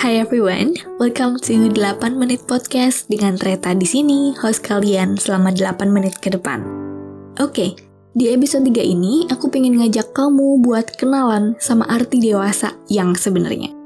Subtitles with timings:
[0.00, 1.76] Hai everyone, welcome to 8
[2.16, 6.64] Menit Podcast dengan Reta di sini, host kalian selama 8 menit ke depan.
[7.36, 7.76] Oke,
[8.16, 13.76] di episode 3 ini aku pengen ngajak kamu buat kenalan sama arti dewasa yang sebenarnya.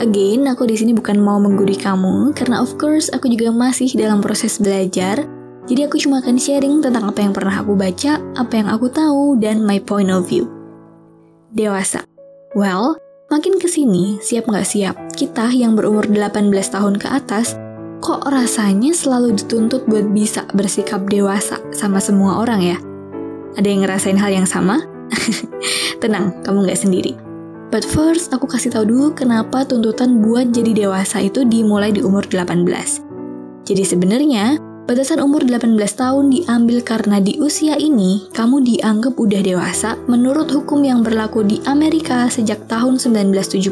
[0.00, 4.24] Again, aku di sini bukan mau menggurui kamu karena of course aku juga masih dalam
[4.24, 5.20] proses belajar.
[5.68, 9.36] Jadi aku cuma akan sharing tentang apa yang pernah aku baca, apa yang aku tahu,
[9.36, 10.48] dan my point of view.
[11.52, 12.08] Dewasa.
[12.56, 12.96] Well,
[13.28, 17.60] Makin ke sini, siap nggak siap, kita yang berumur 18 tahun ke atas,
[18.00, 22.80] kok rasanya selalu dituntut buat bisa bersikap dewasa sama semua orang ya?
[23.60, 24.80] Ada yang ngerasain hal yang sama?
[26.00, 27.12] Tenang, kamu nggak sendiri.
[27.68, 32.24] But first, aku kasih tahu dulu kenapa tuntutan buat jadi dewasa itu dimulai di umur
[32.24, 32.64] 18.
[33.68, 34.56] Jadi sebenarnya,
[34.88, 40.80] Batasan umur 18 tahun diambil karena di usia ini kamu dianggap udah dewasa menurut hukum
[40.80, 43.68] yang berlaku di Amerika sejak tahun 1970.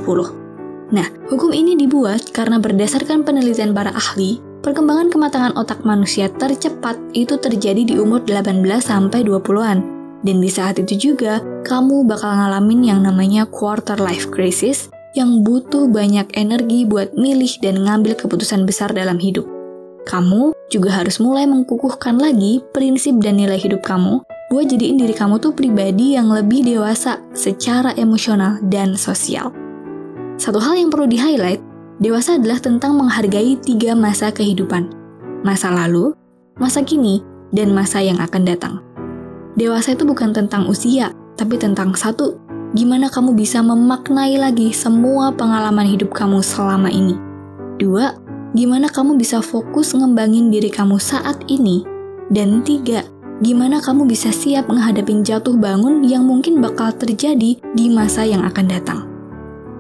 [0.93, 7.41] Nah, hukum ini dibuat karena berdasarkan penelitian para ahli, perkembangan kematangan otak manusia tercepat itu
[7.41, 9.79] terjadi di umur 18 sampai 20-an.
[10.21, 15.89] Dan di saat itu juga, kamu bakal ngalamin yang namanya quarter life crisis yang butuh
[15.89, 19.56] banyak energi buat milih dan ngambil keputusan besar dalam hidup.
[20.07, 24.23] Kamu juga harus mulai mengkukuhkan lagi prinsip dan nilai hidup kamu
[24.55, 29.51] buat jadiin diri kamu tuh pribadi yang lebih dewasa secara emosional dan sosial.
[30.39, 31.59] Satu hal yang perlu di-highlight,
[31.99, 34.95] dewasa adalah tentang menghargai tiga masa kehidupan.
[35.43, 36.15] Masa lalu,
[36.55, 38.75] masa kini, dan masa yang akan datang.
[39.59, 42.39] Dewasa itu bukan tentang usia, tapi tentang satu,
[42.79, 47.19] gimana kamu bisa memaknai lagi semua pengalaman hidup kamu selama ini.
[47.83, 48.15] Dua,
[48.57, 51.85] gimana kamu bisa fokus ngembangin diri kamu saat ini.
[52.33, 53.05] Dan tiga,
[53.45, 58.67] gimana kamu bisa siap menghadapi jatuh bangun yang mungkin bakal terjadi di masa yang akan
[58.67, 59.01] datang.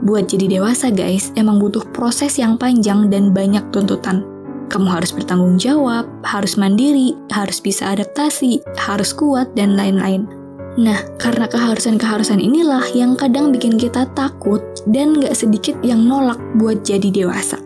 [0.04, 4.22] Buat jadi dewasa guys, emang butuh proses yang panjang dan banyak tuntutan.
[4.68, 10.28] Kamu harus bertanggung jawab, harus mandiri, harus bisa adaptasi, harus kuat, dan lain-lain.
[10.76, 16.84] Nah, karena keharusan-keharusan inilah yang kadang bikin kita takut dan gak sedikit yang nolak buat
[16.84, 17.65] jadi dewasa.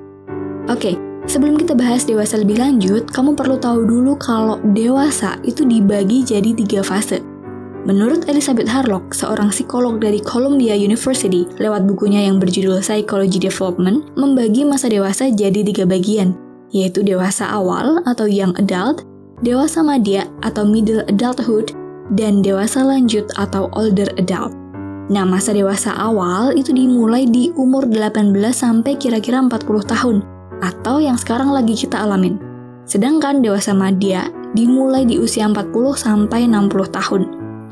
[0.70, 0.94] Oke,
[1.26, 6.54] sebelum kita bahas dewasa lebih lanjut, kamu perlu tahu dulu kalau dewasa itu dibagi jadi
[6.54, 7.18] tiga fase.
[7.90, 14.62] Menurut Elizabeth Harlock, seorang psikolog dari Columbia University, lewat bukunya yang berjudul Psychology Development, membagi
[14.62, 16.38] masa dewasa jadi tiga bagian,
[16.70, 19.02] yaitu dewasa awal atau young adult,
[19.42, 21.74] dewasa madya atau middle adulthood,
[22.14, 24.54] dan dewasa lanjut atau older adult.
[25.10, 30.22] Nah, masa dewasa awal itu dimulai di umur 18 sampai kira-kira 40 tahun,
[30.60, 32.40] atau yang sekarang lagi kita alamin.
[32.84, 37.22] Sedangkan dewasa madya dimulai di usia 40 sampai 60 tahun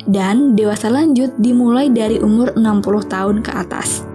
[0.09, 4.09] dan dewasa lanjut dimulai dari umur 60 tahun ke atas.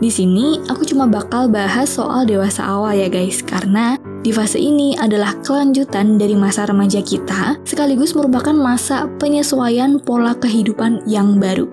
[0.00, 4.96] Di sini aku cuma bakal bahas soal dewasa awal ya guys, karena di fase ini
[4.96, 11.68] adalah kelanjutan dari masa remaja kita, sekaligus merupakan masa penyesuaian pola kehidupan yang baru.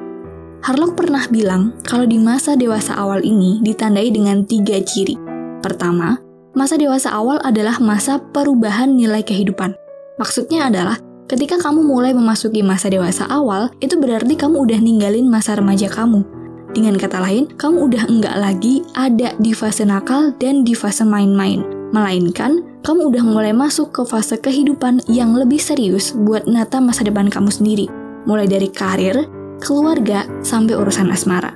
[0.60, 5.16] Harlock pernah bilang kalau di masa dewasa awal ini ditandai dengan tiga ciri.
[5.64, 6.20] Pertama,
[6.58, 9.78] Masa dewasa awal adalah masa perubahan nilai kehidupan.
[10.18, 10.98] Maksudnya adalah
[11.30, 16.26] ketika kamu mulai memasuki masa dewasa awal, itu berarti kamu udah ninggalin masa remaja kamu.
[16.74, 21.62] Dengan kata lain, kamu udah enggak lagi ada di fase nakal dan di fase main-main.
[21.94, 27.30] Melainkan, kamu udah mulai masuk ke fase kehidupan yang lebih serius buat nata masa depan
[27.30, 27.86] kamu sendiri.
[28.26, 29.30] Mulai dari karir,
[29.62, 31.54] keluarga, sampai urusan asmara.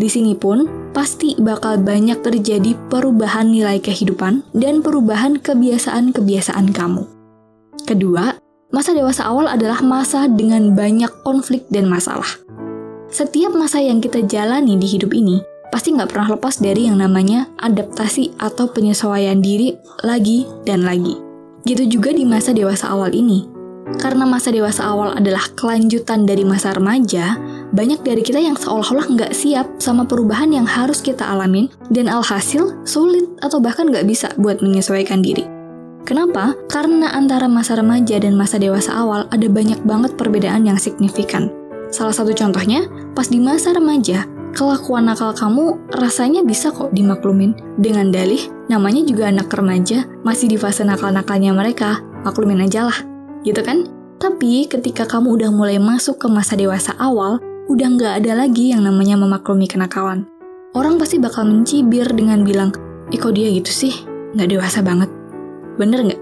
[0.00, 7.06] Di sini pun, pasti bakal banyak terjadi perubahan nilai kehidupan dan perubahan kebiasaan-kebiasaan kamu.
[7.86, 8.36] Kedua,
[8.74, 12.28] masa dewasa awal adalah masa dengan banyak konflik dan masalah.
[13.10, 17.46] Setiap masa yang kita jalani di hidup ini pasti nggak pernah lepas dari yang namanya
[17.62, 21.18] adaptasi atau penyesuaian diri lagi dan lagi.
[21.66, 23.46] Gitu juga di masa dewasa awal ini.
[23.98, 27.34] Karena masa dewasa awal adalah kelanjutan dari masa remaja,
[27.70, 32.74] banyak dari kita yang seolah-olah nggak siap sama perubahan yang harus kita alamin, dan alhasil
[32.82, 35.46] sulit atau bahkan nggak bisa buat menyesuaikan diri.
[36.02, 36.56] Kenapa?
[36.66, 41.52] Karena antara masa remaja dan masa dewasa awal ada banyak banget perbedaan yang signifikan.
[41.90, 47.54] Salah satu contohnya, pas di masa remaja, kelakuan nakal kamu rasanya bisa kok dimaklumin.
[47.78, 48.40] Dengan dalih,
[48.70, 52.98] namanya juga anak remaja, masih di fase nakal-nakalnya mereka, maklumin aja lah.
[53.42, 53.86] Gitu kan?
[54.20, 57.40] Tapi ketika kamu udah mulai masuk ke masa dewasa awal,
[57.70, 60.26] udah nggak ada lagi yang namanya memaklumi kenakalan.
[60.74, 62.74] Orang pasti bakal mencibir dengan bilang,
[63.14, 63.94] Ih kok dia gitu sih?
[64.34, 65.10] Nggak dewasa banget.
[65.78, 66.20] Bener nggak?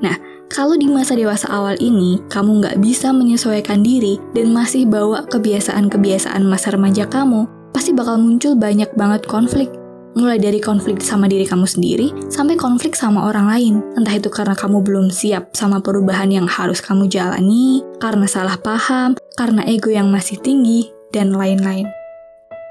[0.00, 0.16] Nah,
[0.48, 6.44] kalau di masa dewasa awal ini, kamu nggak bisa menyesuaikan diri dan masih bawa kebiasaan-kebiasaan
[6.48, 7.44] masa remaja kamu,
[7.76, 9.68] pasti bakal muncul banyak banget konflik.
[10.16, 13.74] Mulai dari konflik sama diri kamu sendiri sampai konflik sama orang lain.
[14.00, 19.14] Entah itu karena kamu belum siap sama perubahan yang harus kamu jalani, karena salah paham,
[19.36, 21.86] karena ego yang masih tinggi, dan lain-lain.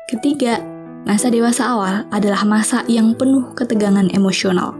[0.09, 0.59] Ketiga,
[1.05, 4.73] masa dewasa awal adalah masa yang penuh ketegangan emosional.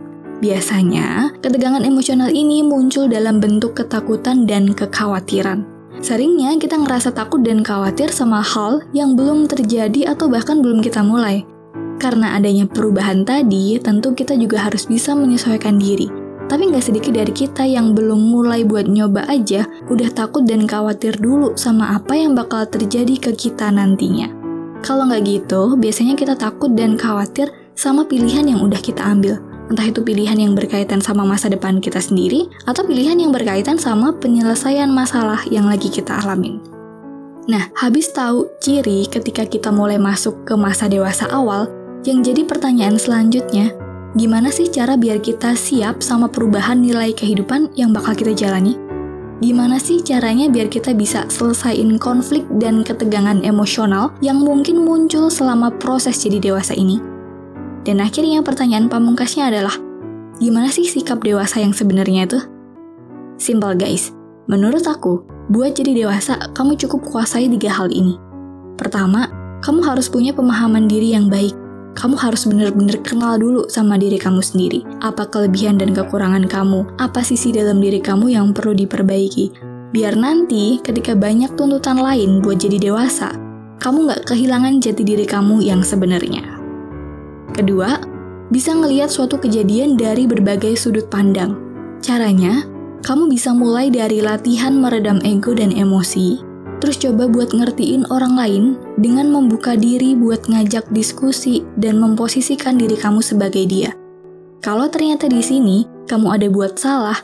[0.43, 5.63] Biasanya, ketegangan emosional ini muncul dalam bentuk ketakutan dan kekhawatiran.
[6.03, 10.99] Seringnya kita ngerasa takut dan khawatir sama hal yang belum terjadi atau bahkan belum kita
[10.99, 11.47] mulai.
[11.95, 16.11] Karena adanya perubahan tadi, tentu kita juga harus bisa menyesuaikan diri.
[16.45, 21.17] Tapi nggak sedikit dari kita yang belum mulai buat nyoba aja, udah takut dan khawatir
[21.17, 24.29] dulu sama apa yang bakal terjadi ke kita nantinya.
[24.85, 29.41] Kalau nggak gitu, biasanya kita takut dan khawatir sama pilihan yang udah kita ambil.
[29.65, 34.13] Entah itu pilihan yang berkaitan sama masa depan kita sendiri, atau pilihan yang berkaitan sama
[34.13, 36.61] penyelesaian masalah yang lagi kita alamin.
[37.49, 41.65] Nah, habis tahu ciri ketika kita mulai masuk ke masa dewasa awal,
[42.05, 43.73] yang jadi pertanyaan selanjutnya,
[44.13, 48.77] gimana sih cara biar kita siap sama perubahan nilai kehidupan yang bakal kita jalani?
[49.41, 55.73] Gimana sih caranya biar kita bisa selesaiin konflik dan ketegangan emosional yang mungkin muncul selama
[55.81, 57.01] proses jadi dewasa ini?
[57.83, 59.75] Dan akhirnya pertanyaan pamungkasnya adalah,
[60.37, 62.39] gimana sih sikap dewasa yang sebenarnya itu?
[63.41, 64.13] Simple guys,
[64.45, 68.15] menurut aku, buat jadi dewasa, kamu cukup kuasai tiga hal ini.
[68.79, 69.27] Pertama,
[69.59, 71.64] kamu harus punya pemahaman diri yang baik
[71.95, 74.83] kamu harus benar-benar kenal dulu sama diri kamu sendiri.
[74.99, 76.83] Apa kelebihan dan kekurangan kamu?
[76.99, 79.55] Apa sisi dalam diri kamu yang perlu diperbaiki?
[79.95, 83.31] Biar nanti ketika banyak tuntutan lain buat jadi dewasa,
[83.79, 86.43] kamu nggak kehilangan jati diri kamu yang sebenarnya.
[87.55, 87.95] Kedua,
[88.51, 91.55] bisa ngelihat suatu kejadian dari berbagai sudut pandang.
[92.03, 92.67] Caranya,
[93.07, 96.43] kamu bisa mulai dari latihan meredam ego dan emosi,
[96.85, 98.63] Terus coba buat ngertiin orang lain
[99.01, 103.97] dengan membuka diri buat ngajak diskusi dan memposisikan diri kamu sebagai dia.
[104.61, 107.17] Kalau ternyata di sini kamu ada buat salah,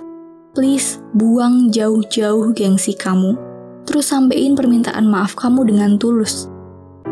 [0.58, 3.38] please buang jauh-jauh gengsi kamu.
[3.86, 6.50] Terus sampein permintaan maaf kamu dengan tulus.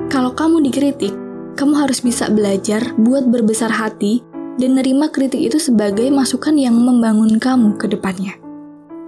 [0.10, 1.13] Kalau kamu dikritik,
[1.54, 4.25] kamu harus bisa belajar buat berbesar hati
[4.57, 8.38] dan nerima kritik itu sebagai masukan yang membangun kamu ke depannya.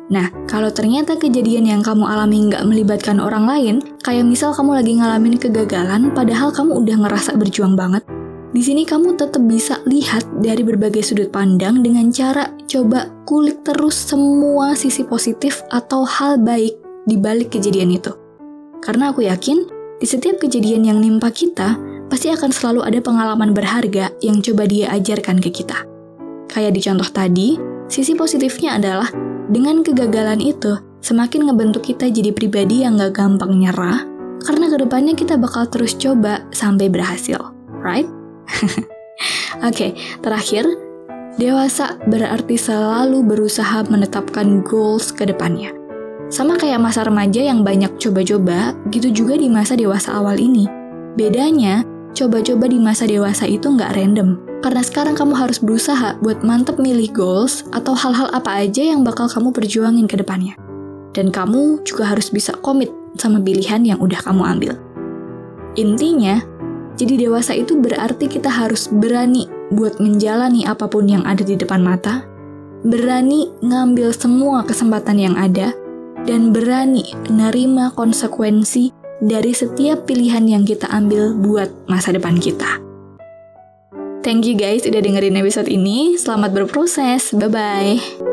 [0.10, 4.98] Nah, kalau ternyata kejadian yang kamu alami nggak melibatkan orang lain, kayak misal kamu lagi
[4.98, 8.04] ngalamin kegagalan, padahal kamu udah ngerasa berjuang banget,
[8.52, 13.96] di sini kamu tetap bisa lihat dari berbagai sudut pandang dengan cara coba kulik terus
[13.96, 16.76] semua sisi positif atau hal baik
[17.08, 18.12] di balik kejadian itu.
[18.84, 19.64] Karena aku yakin,
[20.02, 21.80] di setiap kejadian yang nimpa kita,
[22.12, 25.88] pasti akan selalu ada pengalaman berharga yang coba dia ajarkan ke kita.
[26.52, 27.56] Kayak di contoh tadi,
[27.88, 29.08] sisi positifnya adalah
[29.52, 34.08] dengan kegagalan itu, semakin ngebentuk kita jadi pribadi yang gak gampang nyerah,
[34.48, 37.52] karena ke depannya kita bakal terus coba sampai berhasil,
[37.84, 38.08] right?
[39.62, 39.92] Oke, okay,
[40.24, 40.64] terakhir,
[41.36, 45.76] dewasa berarti selalu berusaha menetapkan goals ke depannya.
[46.32, 50.64] Sama kayak masa remaja yang banyak coba-coba, gitu juga di masa dewasa awal ini.
[51.20, 51.84] Bedanya,
[52.16, 57.10] coba-coba di masa dewasa itu nggak random, karena sekarang kamu harus berusaha buat mantep milih
[57.12, 60.54] goals atau hal-hal apa aja yang bakal kamu perjuangin ke depannya.
[61.12, 64.74] Dan kamu juga harus bisa komit sama pilihan yang udah kamu ambil.
[65.76, 66.40] Intinya,
[66.96, 71.82] jadi dewasa itu berarti kita harus berani buat menjalani apa pun yang ada di depan
[71.82, 72.24] mata,
[72.86, 75.74] berani ngambil semua kesempatan yang ada,
[76.24, 82.91] dan berani nerima konsekuensi dari setiap pilihan yang kita ambil buat masa depan kita.
[84.22, 86.14] Thank you guys udah dengerin episode ini.
[86.14, 87.34] Selamat berproses.
[87.34, 88.31] Bye-bye.